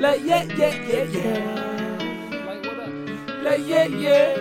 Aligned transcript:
Like 0.00 0.22
yeah, 0.24 0.44
yeah, 0.44 0.74
yeah, 0.88 1.02
yeah. 1.02 1.44
Like 3.44 3.66
yeah, 3.66 3.84
yeah. 3.84 4.34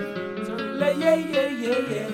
Like 0.79 0.97
yeah, 0.97 1.15
yeah, 1.15 1.49
yeah, 1.49 1.79
yeah. 1.91 2.07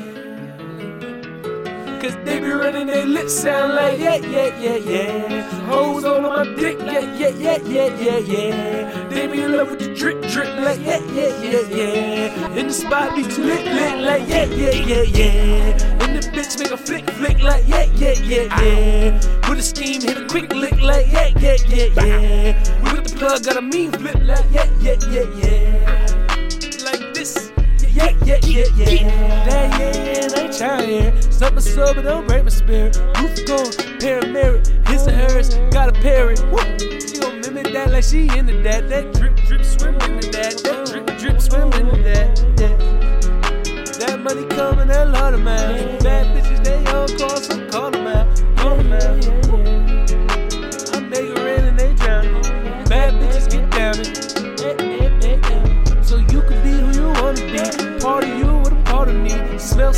Cause 2.02 2.16
they 2.25 2.39
be 2.39 2.50
running 2.50 2.88
their 2.88 3.05
lips 3.05 3.34
sound 3.36 3.75
like 3.75 4.00
yeah, 4.00 4.16
yeah, 4.16 4.59
yeah, 4.59 4.77
yeah. 4.77 5.43
Hoes 5.68 6.04
all 6.05 6.25
on 6.25 6.47
my 6.47 6.55
dick, 6.55 6.79
yeah, 6.79 7.02
yeah, 7.02 7.29
yeah, 7.29 7.57
yeah, 7.57 7.88
yeah, 8.00 8.18
yeah. 8.18 9.07
They 9.09 9.27
be 9.27 9.43
in 9.43 9.52
love 9.55 9.70
with 9.70 9.80
the 9.80 9.93
drip, 9.93 10.23
drip, 10.23 10.50
like 10.57 10.80
yeah, 10.80 10.98
yeah, 11.14 11.39
yeah, 11.43 11.62
yeah. 11.70 12.57
In 12.57 12.66
the 12.66 12.73
spot 12.73 13.16
be 13.16 13.25
lit, 13.25 13.64
lit, 13.64 14.00
like 14.00 14.27
yeah, 14.27 14.46
yeah, 14.46 14.71
yeah, 14.71 15.04
yeah. 15.04 16.04
And 16.04 16.16
the 16.18 16.21
bitch 16.34 16.57
make 16.57 16.71
a 16.71 16.77
flick, 16.77 17.07
flick, 17.12 17.43
like 17.43 17.68
yeah, 17.68 17.84
yeah, 17.93 18.14
yeah, 18.23 18.62
yeah. 18.62 19.12
With 19.48 19.59
a 19.59 19.62
scheme, 19.62 20.01
hit 20.01 20.18
a 20.18 20.25
quick 20.27 20.51
lick, 20.51 20.75
like 20.86 21.12
yeah, 21.12 21.32
yeah, 21.39 21.57
yeah, 21.68 22.06
yeah. 22.06 22.84
We 22.84 22.94
with 22.94 23.12
the 23.12 23.18
plug, 23.18 23.44
got 23.44 23.57
a 23.57 23.62
mean 23.62 23.92
flip, 23.92 24.16
like 24.21 24.46
yeah, 24.52 24.70
yeah, 24.80 24.96
yeah, 25.10 25.25
yeah. 25.42 26.06
Like 26.86 27.14
this. 27.14 27.52
Yeah, 27.80 28.11
yeah, 28.24 28.39
yeah, 28.44 28.66
yeah. 28.75 28.89
Yeah, 28.89 29.80
yeah, 29.80 29.94
yeah, 30.06 30.28
they 30.28 30.58
trying. 30.58 31.21
Something 31.32 31.61
so, 31.61 31.94
but 31.94 32.03
don't 32.03 32.28
break 32.28 32.44
my 32.44 32.50
spirit. 32.50 32.98
Roof 33.17 33.36
gone, 33.48 33.72
paramedic, 34.00 34.88
his 34.88 35.08
and 35.08 35.16
hers, 35.16 35.56
got 35.72 35.89
a 35.89 35.94
parrot. 36.02 36.39
Woo. 36.52 36.59
She 36.80 37.20
gon' 37.20 37.42
mimic 37.42 37.73
that 37.73 37.92
like 37.92 38.03
she 38.03 38.28
into 38.38 38.61
that. 38.61 38.88
That 38.89 39.14
drip, 39.14 39.36
drip, 39.47 39.64
swim 39.66 39.95
into 39.95 40.30
that. 40.31 40.61
That 40.64 40.86
drip, 40.86 41.17
drip, 41.17 41.42
swim 41.42 41.73
into 41.73 42.03
that. 42.03 42.39
Yeah. 42.59 44.06
That 44.06 44.20
money 44.22 44.45
coming, 44.50 44.89
that 44.89 45.09
lot 45.09 45.33
of 45.33 45.42
man. 45.42 46.05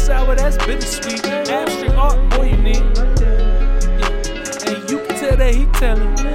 Sour, 0.08 0.36
that's 0.36 0.56
bittersweet. 0.66 1.26
Abstract 1.26 1.96
art, 1.96 2.30
boy, 2.30 2.46
you 2.46 2.58
need. 2.58 2.76
Yeah. 2.78 4.68
And 4.68 4.90
you 4.90 5.00
can 5.00 5.16
tell 5.20 5.36
that 5.36 5.54
he 5.54 5.66
telling. 5.74 6.27